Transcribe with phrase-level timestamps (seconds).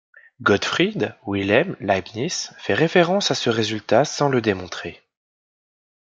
[0.41, 4.99] Gottfried Wilhelm Leibniz fait référence à ce résultat sans le démontrer.